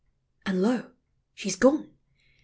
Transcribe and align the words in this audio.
And, 0.47 0.63
lo, 0.63 0.89
she 1.35 1.47
's 1.51 1.55
gone! 1.55 1.91